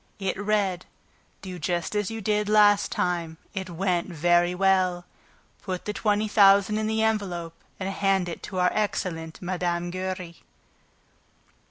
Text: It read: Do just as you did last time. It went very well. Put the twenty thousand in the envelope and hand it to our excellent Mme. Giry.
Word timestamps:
It 0.17 0.35
read: 0.35 0.87
Do 1.43 1.59
just 1.59 1.95
as 1.95 2.09
you 2.09 2.21
did 2.21 2.49
last 2.49 2.91
time. 2.91 3.37
It 3.53 3.69
went 3.69 4.07
very 4.07 4.55
well. 4.55 5.05
Put 5.61 5.85
the 5.85 5.93
twenty 5.93 6.27
thousand 6.27 6.79
in 6.79 6.87
the 6.87 7.03
envelope 7.03 7.53
and 7.79 7.87
hand 7.87 8.27
it 8.27 8.41
to 8.49 8.57
our 8.57 8.71
excellent 8.73 9.39
Mme. 9.43 9.91
Giry. 9.91 10.37